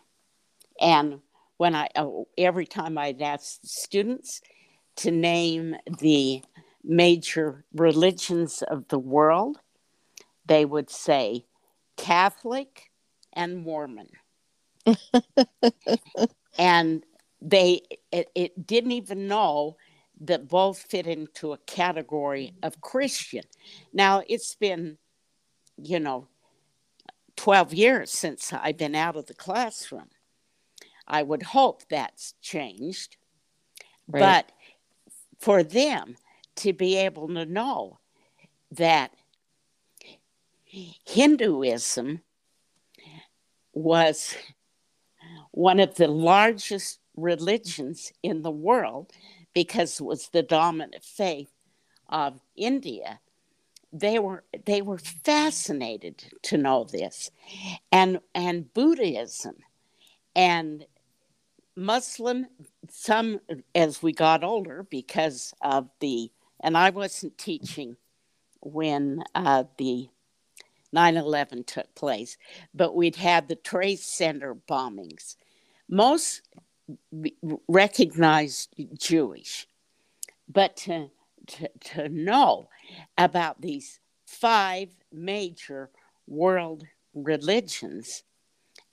[0.79, 1.21] And
[1.57, 4.41] when I, oh, every time I'd ask students
[4.97, 6.43] to name the
[6.83, 9.59] major religions of the world,
[10.45, 11.45] they would say
[11.97, 12.91] Catholic
[13.33, 14.09] and Mormon.
[16.57, 17.03] and
[17.41, 19.77] they it, it, didn't even know
[20.21, 22.65] that both fit into a category mm-hmm.
[22.65, 23.43] of Christian.
[23.93, 24.97] Now it's been,
[25.77, 26.27] you know,
[27.37, 30.09] 12 years since I've been out of the classroom.
[31.07, 33.17] I would hope that's changed.
[34.07, 34.19] Right.
[34.19, 34.51] But
[35.39, 36.15] for them
[36.57, 37.99] to be able to know
[38.71, 39.11] that
[41.05, 42.21] Hinduism
[43.73, 44.35] was
[45.51, 49.11] one of the largest religions in the world
[49.55, 51.51] because it was the dominant faith
[52.07, 53.19] of India.
[53.91, 57.31] They were they were fascinated to know this,
[57.91, 59.55] and and Buddhism,
[60.35, 60.85] and
[61.75, 62.47] Muslim.
[62.89, 63.39] Some
[63.73, 66.29] as we got older because of the
[66.59, 67.95] and I wasn't teaching
[68.59, 70.09] when uh, the
[70.91, 72.37] 9 11 took place,
[72.73, 75.35] but we'd had the Trade Center bombings.
[75.87, 76.41] Most
[77.67, 79.67] recognized Jewish,
[80.47, 81.09] but to,
[81.47, 82.69] to, to know
[83.17, 85.89] about these five major
[86.27, 86.83] world
[87.13, 88.23] religions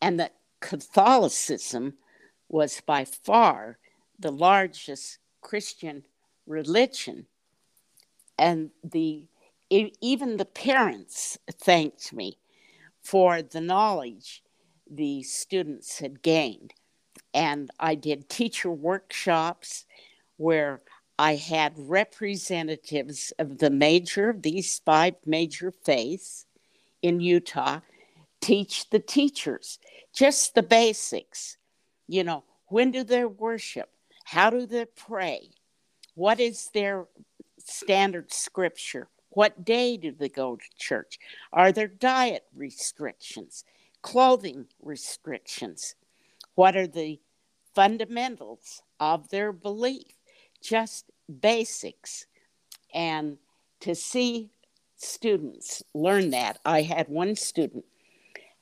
[0.00, 1.94] and that Catholicism
[2.48, 3.78] was by far
[4.18, 6.04] the largest Christian
[6.46, 7.26] religion.
[8.38, 9.26] And the
[9.70, 12.36] even the parents thanked me
[13.00, 14.42] for the knowledge
[14.90, 16.74] the students had gained.
[17.34, 19.84] And I did teacher workshops
[20.36, 20.80] where
[21.18, 26.46] I had representatives of the major, these five major faiths
[27.00, 27.80] in Utah,
[28.40, 29.78] teach the teachers
[30.12, 31.56] just the basics.
[32.08, 33.88] You know, when do they worship?
[34.24, 35.50] How do they pray?
[36.14, 37.06] What is their
[37.58, 39.08] standard scripture?
[39.30, 41.18] What day do they go to church?
[41.52, 43.64] Are there diet restrictions,
[44.02, 45.94] clothing restrictions?
[46.54, 47.20] What are the
[47.74, 50.06] fundamentals of their belief?
[50.62, 51.10] Just
[51.40, 52.26] basics.
[52.94, 53.38] And
[53.80, 54.50] to see
[54.96, 57.84] students learn that, I had one student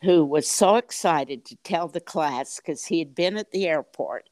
[0.03, 4.31] who was so excited to tell the class because he had been at the airport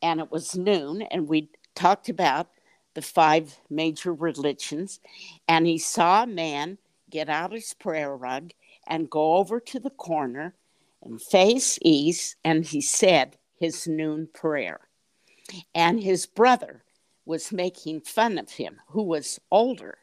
[0.00, 2.48] and it was noon and we talked about
[2.94, 5.00] the five major religions,
[5.48, 6.78] and he saw a man
[7.10, 8.50] get out his prayer rug
[8.86, 10.54] and go over to the corner
[11.02, 14.80] and face east, and he said his noon prayer.
[15.72, 16.82] And his brother
[17.24, 19.98] was making fun of him, who was older.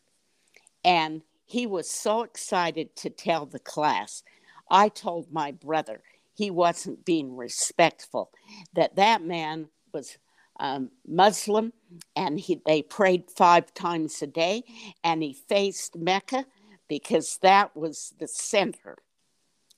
[0.85, 4.23] And he was so excited to tell the class.
[4.71, 6.01] I told my brother
[6.33, 8.31] he wasn't being respectful,
[8.75, 10.17] that that man was
[10.57, 11.73] um, Muslim,
[12.15, 14.63] and he, they prayed five times a day,
[15.03, 16.45] and he faced Mecca
[16.87, 18.95] because that was the center.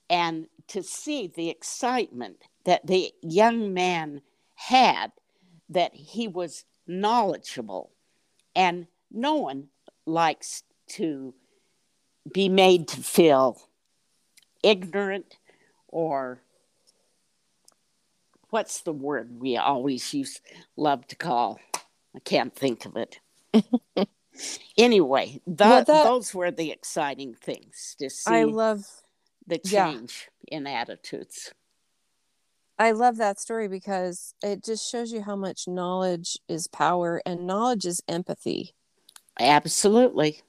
[0.08, 4.22] And to see the excitement that the young man
[4.55, 5.12] had,
[5.70, 7.91] that he was knowledgeable,
[8.55, 9.68] and no one
[10.05, 11.34] likes to
[12.32, 13.62] be made to feel
[14.64, 15.38] ignorant
[15.88, 16.41] or
[18.49, 20.39] what's the word we always use
[20.76, 21.59] love to call?
[22.16, 23.20] I can't think of it.
[24.78, 28.32] anyway, the, well, that, those were the exciting things to see.
[28.32, 28.86] I love
[29.47, 30.57] the change yeah.
[30.57, 31.53] in attitudes.
[32.80, 37.45] I love that story because it just shows you how much knowledge is power and
[37.45, 38.74] knowledge is empathy.
[39.39, 40.41] Absolutely.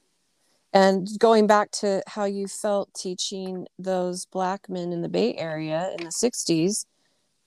[0.73, 5.91] And going back to how you felt teaching those black men in the Bay Area
[5.97, 6.85] in the 60s,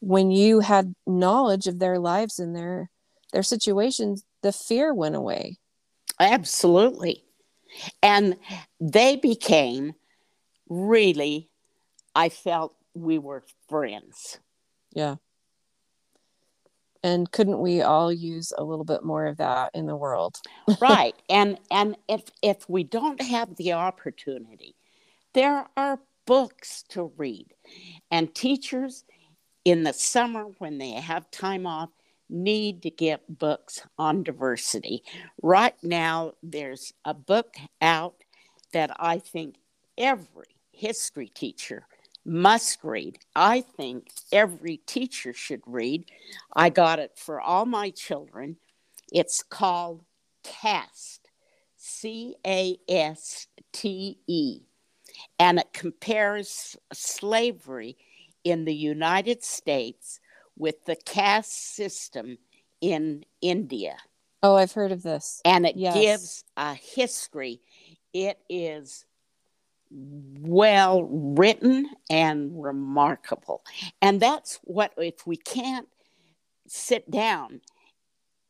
[0.00, 2.90] when you had knowledge of their lives and their
[3.32, 5.58] their situations the fear went away
[6.20, 7.24] absolutely
[8.02, 8.36] and
[8.80, 9.94] they became
[10.68, 11.48] really
[12.14, 14.38] i felt we were friends
[14.96, 15.16] yeah.
[17.04, 20.40] And couldn't we all use a little bit more of that in the world?
[20.82, 21.14] Right.
[21.30, 24.76] And and if if we don't have the opportunity
[25.34, 27.54] There are books to read,
[28.10, 29.04] and teachers
[29.64, 31.90] in the summer when they have time off
[32.30, 35.04] need to get books on diversity.
[35.42, 38.16] Right now, there's a book out
[38.72, 39.56] that I think
[39.98, 41.86] every history teacher
[42.26, 43.18] must read.
[43.34, 46.10] I think every teacher should read.
[46.54, 48.56] I got it for all my children.
[49.12, 50.04] It's called
[50.42, 51.28] CASTE,
[51.76, 54.60] C A S T E,
[55.38, 57.96] and it compares slavery
[58.44, 60.20] in the United States
[60.56, 62.38] with the caste system
[62.80, 63.96] in India.
[64.42, 65.40] Oh, I've heard of this.
[65.44, 65.94] And it yes.
[65.94, 67.60] gives a history.
[68.12, 69.04] It is
[69.90, 73.64] well written and remarkable.
[74.02, 75.88] And that's what, if we can't
[76.66, 77.60] sit down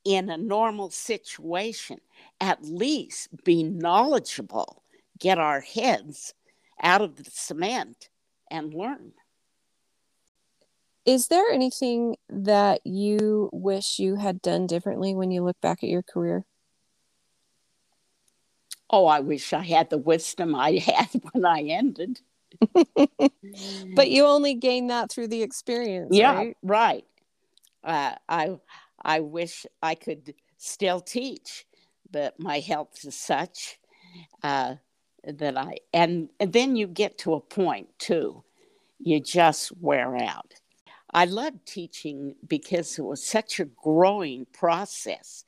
[0.04, 1.98] in a normal situation,
[2.40, 4.82] at least be knowledgeable,
[5.18, 6.32] get our heads
[6.82, 8.08] out of the cement
[8.50, 9.12] and learn.
[11.04, 15.88] Is there anything that you wish you had done differently when you look back at
[15.88, 16.44] your career?
[18.90, 22.20] Oh, I wish I had the wisdom I had when I ended.
[23.94, 26.16] but you only gain that through the experience.
[26.16, 26.56] Yeah, right.
[26.62, 27.04] right.
[27.84, 28.56] Uh, I
[29.02, 31.66] I wish I could still teach,
[32.10, 33.78] but my health is such
[34.42, 34.76] uh,
[35.24, 38.44] that I and, and then you get to a point too,
[38.98, 40.54] you just wear out.
[41.12, 45.44] I loved teaching because it was such a growing process.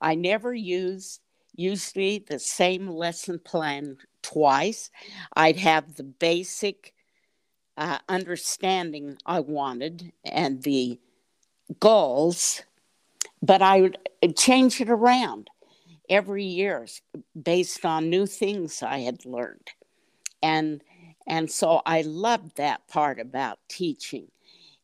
[0.00, 1.20] I never used
[1.54, 4.90] usually the same lesson plan twice.
[5.34, 6.94] I'd have the basic
[7.76, 10.98] uh, understanding I wanted and the
[11.80, 12.62] goals,
[13.42, 13.98] but I would
[14.36, 15.50] change it around
[16.08, 16.86] every year
[17.40, 19.70] based on new things I had learned.
[20.42, 20.82] And
[21.26, 24.28] and so I loved that part about teaching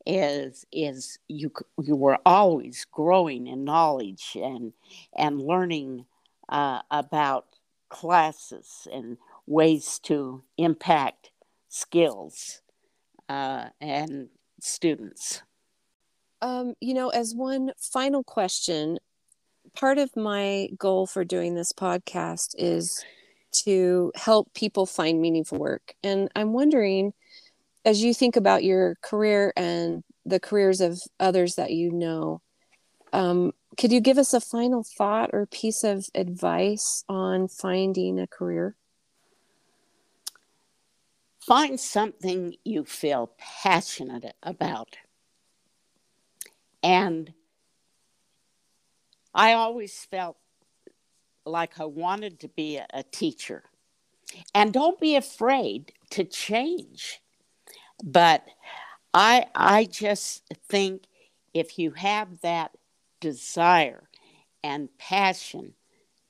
[0.07, 1.53] is is you
[1.83, 4.73] you were always growing in knowledge and
[5.17, 6.07] and learning
[6.51, 7.47] uh, about
[7.89, 11.31] classes and ways to impact
[11.69, 12.61] skills
[13.29, 14.29] uh, and
[14.61, 15.43] students.
[16.43, 18.99] Um, you know, as one final question,
[19.75, 23.05] part of my goal for doing this podcast is
[23.53, 25.95] to help people find meaningful work.
[26.03, 27.13] And I'm wondering
[27.85, 32.41] as you think about your career and the careers of others that you know,
[33.13, 38.27] um, could you give us a final thought or piece of advice on finding a
[38.27, 38.77] career?
[41.41, 44.99] Find something you feel passionate about.
[46.83, 47.33] And
[49.35, 50.37] I always felt
[51.47, 53.65] like I wanted to be a, teacher.
[54.55, 57.23] And don't be afraid to change.
[58.05, 58.45] But
[59.15, 61.05] I I just think
[61.55, 62.73] if you have that
[63.21, 64.09] desire
[64.63, 65.75] and passion,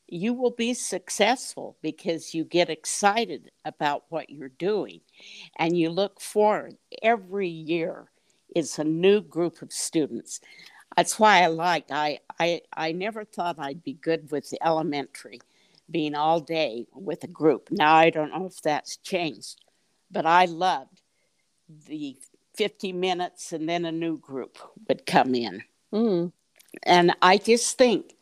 [0.06, 5.00] you will be successful because you get excited about what you're doing
[5.56, 6.76] and you look forward.
[7.02, 8.10] Every year
[8.54, 10.40] is a new group of students.
[10.96, 15.40] That's why I like I I I never thought I'd be good with the elementary
[15.88, 17.68] being all day with a group.
[17.70, 19.60] Now I don't know if that's changed,
[20.10, 21.02] but I loved
[21.86, 22.16] the
[22.56, 25.62] 50 minutes and then a new group would come in.
[25.92, 26.32] Mm.
[26.82, 28.14] And I just think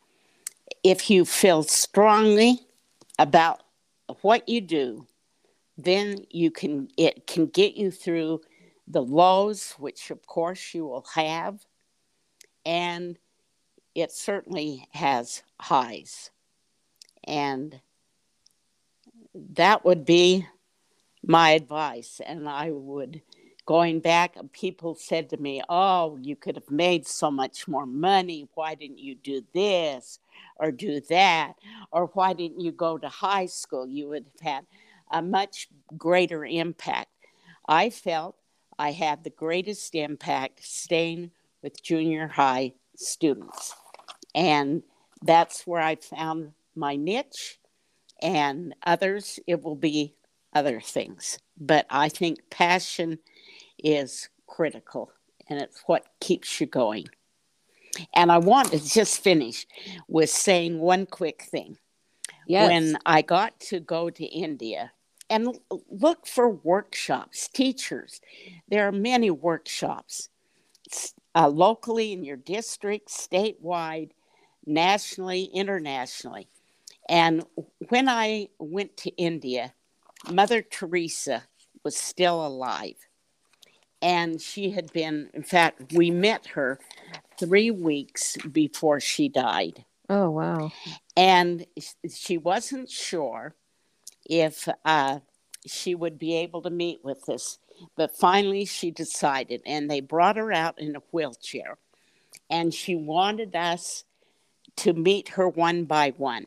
[0.83, 2.61] if you feel strongly
[3.19, 3.63] about
[4.23, 5.07] what you do,
[5.77, 8.41] then you can it can get you through
[8.87, 11.65] the lows, which of course you will have,
[12.65, 13.19] and
[13.95, 16.31] it certainly has highs.
[17.25, 17.81] And
[19.35, 20.47] that would be
[21.23, 22.21] my advice.
[22.25, 23.23] And I would
[23.69, 28.49] going back, people said to me, Oh, you could have made so much more money.
[28.55, 30.21] Why didn't you do this
[30.57, 31.53] or do that?
[31.93, 33.87] Or why didn't you go to high school?
[33.87, 34.66] You would have had
[35.11, 37.11] a much greater impact.
[37.69, 38.37] I felt
[38.79, 43.75] I had the greatest impact staying with junior high students.
[44.35, 44.83] And
[45.21, 47.59] that's where I found my niche.
[48.23, 50.14] And others, it will be
[50.55, 51.39] other things.
[51.61, 53.19] But I think passion
[53.79, 55.11] is critical
[55.49, 57.07] and it's what keeps you going.
[58.14, 59.66] And I want to just finish
[60.09, 61.79] with saying one quick thing.
[62.47, 62.68] Yes.
[62.68, 64.93] When I got to go to India
[65.29, 65.59] and
[65.91, 68.20] look for workshops, teachers,
[68.68, 70.29] there are many workshops
[71.35, 74.11] uh, locally in your district, statewide,
[74.64, 76.49] nationally, internationally.
[77.09, 77.45] And
[77.89, 79.74] when I went to India,
[80.31, 81.45] Mother Teresa
[81.85, 82.97] was still alive.
[84.01, 86.79] And she had been, in fact, we met her
[87.39, 89.85] three weeks before she died.
[90.09, 90.73] Oh, wow.
[91.17, 91.67] And
[92.09, 93.55] she wasn't sure
[94.25, 95.19] if uh,
[95.67, 97.59] she would be able to meet with us.
[97.97, 101.79] But finally, she decided, and they brought her out in a wheelchair.
[102.51, 104.05] And she wanted us
[104.77, 106.47] to meet her one by one.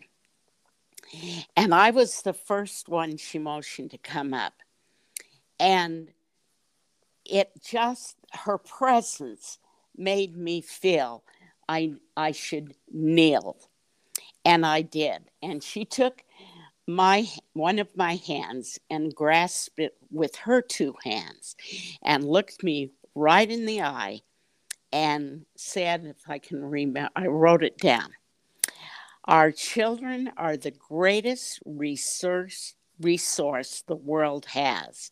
[1.57, 4.53] And I was the first one she motioned to come up.
[5.59, 6.09] And
[7.31, 9.57] it just, her presence
[9.95, 11.23] made me feel
[11.67, 13.57] I, I should kneel.
[14.43, 15.29] And I did.
[15.41, 16.23] And she took
[16.87, 21.55] my one of my hands and grasped it with her two hands
[22.03, 24.19] and looked me right in the eye
[24.91, 28.09] and said if i can remember i wrote it down
[29.25, 35.11] our children are the greatest resource resource the world has.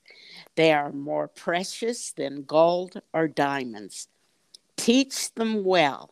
[0.55, 4.07] They are more precious than gold or diamonds.
[4.77, 6.11] Teach them well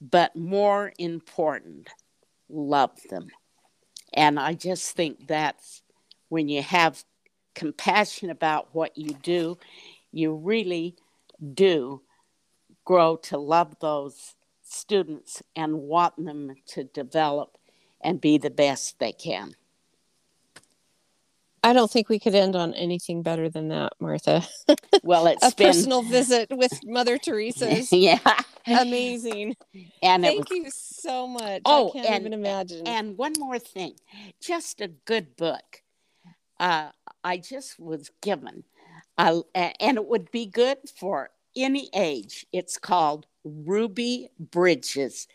[0.00, 1.88] but more important
[2.48, 3.28] love them.
[4.12, 5.82] And I just think that's
[6.28, 7.04] when you have
[7.54, 9.58] compassion about what you do,
[10.12, 10.96] you really
[11.54, 12.02] do
[12.84, 17.58] grow to love those students and want them to develop
[18.00, 19.54] and be the best they can.
[21.66, 24.46] I don't think we could end on anything better than that, Martha.
[25.02, 25.66] Well, it's a been...
[25.66, 27.92] personal visit with Mother Teresa's.
[27.92, 28.20] yeah,
[28.68, 29.56] amazing.
[30.00, 30.56] And thank was...
[30.56, 31.62] you so much.
[31.64, 32.86] Oh, I can't and, even imagine.
[32.86, 33.94] And one more thing,
[34.40, 35.82] just a good book.
[36.60, 36.90] Uh,
[37.24, 38.62] I just was given,
[39.18, 42.46] uh, and it would be good for any age.
[42.52, 45.26] It's called Ruby Bridges.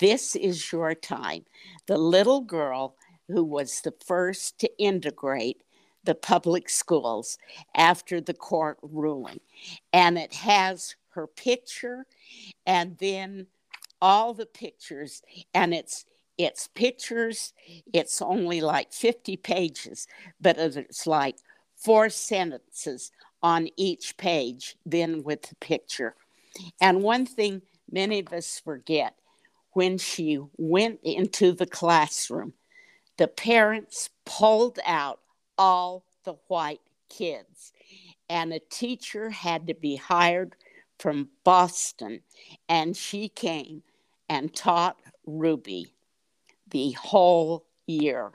[0.00, 1.44] This is your time.
[1.88, 2.96] The little girl
[3.28, 5.60] who was the first to integrate
[6.04, 7.38] the public schools
[7.74, 9.40] after the court ruling.
[9.92, 12.06] And it has her picture
[12.66, 13.46] and then
[14.00, 15.22] all the pictures
[15.54, 16.04] and it's
[16.36, 17.52] it's pictures
[17.92, 20.06] it's only like 50 pages
[20.40, 21.36] but it's like
[21.76, 26.16] four sentences on each page then with the picture
[26.80, 29.14] and one thing many of us forget
[29.72, 32.52] when she went into the classroom
[33.16, 35.20] the parents pulled out
[35.58, 37.72] all the white kids.
[38.28, 40.56] And a teacher had to be hired
[40.98, 42.20] from Boston,
[42.68, 43.82] and she came
[44.28, 44.96] and taught
[45.26, 45.92] Ruby
[46.68, 48.32] the whole year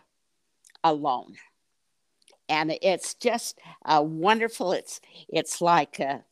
[0.84, 1.36] alone.
[2.48, 4.72] And it's just a wonderful.
[4.72, 6.24] It's it's like a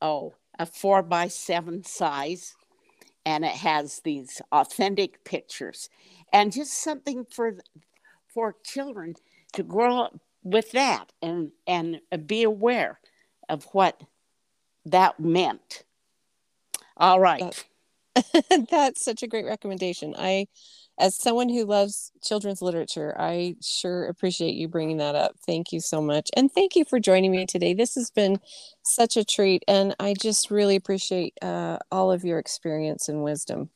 [0.00, 2.54] oh a four by seven size,
[3.24, 5.90] and it has these authentic pictures,
[6.32, 7.58] and just something for
[8.28, 9.14] for children
[9.56, 13.00] to grow up with that and and be aware
[13.48, 14.00] of what
[14.84, 15.84] that meant.
[16.96, 17.64] All right.
[18.14, 20.14] That, that's such a great recommendation.
[20.16, 20.46] I
[20.98, 25.32] as someone who loves children's literature, I sure appreciate you bringing that up.
[25.44, 26.30] Thank you so much.
[26.34, 27.74] And thank you for joining me today.
[27.74, 28.40] This has been
[28.82, 29.62] such a treat.
[29.68, 33.68] And I just really appreciate uh, all of your experience and wisdom.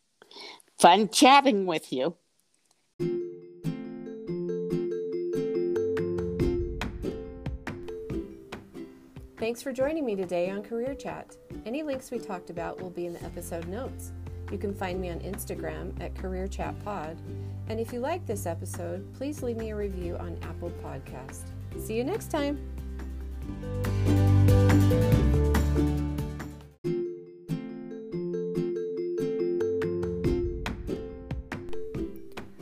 [0.79, 2.17] Fun chatting with you.
[9.41, 11.35] Thanks for joining me today on Career Chat.
[11.65, 14.13] Any links we talked about will be in the episode notes.
[14.53, 17.17] You can find me on Instagram at Career Chat Pod.
[17.71, 21.45] And if you like this episode, please leave me a review on Apple Podcast.
[21.79, 22.61] See you next time.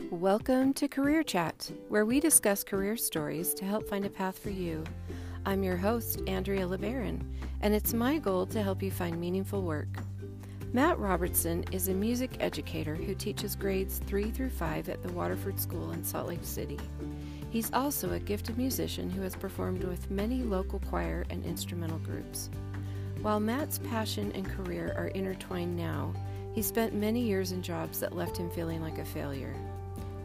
[0.09, 4.49] Welcome to Career Chat, where we discuss career stories to help find a path for
[4.49, 4.85] you.
[5.45, 7.23] I'm your host, Andrea LeBaron,
[7.61, 9.87] and it's my goal to help you find meaningful work.
[10.73, 15.59] Matt Robertson is a music educator who teaches grades 3 through 5 at the Waterford
[15.59, 16.77] School in Salt Lake City.
[17.49, 22.49] He's also a gifted musician who has performed with many local choir and instrumental groups.
[23.21, 26.13] While Matt's passion and career are intertwined now,
[26.53, 29.55] he spent many years in jobs that left him feeling like a failure.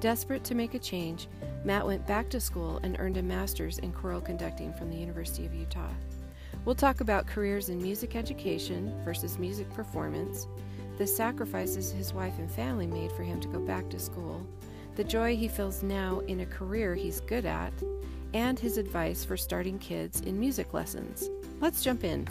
[0.05, 1.29] Desperate to make a change,
[1.65, 5.47] Matt went back to school and earned a master's in choral conducting from the University
[5.47, 5.95] of Utah.
[6.67, 10.47] We'll talk about careers in music education versus music performance,
[10.99, 14.47] the sacrifices his wife and family made for him to go back to school,
[14.95, 17.73] the joy he feels now in a career he's good at,
[18.35, 21.31] and his advice for starting kids in music lessons.
[21.63, 22.29] Let's jump in.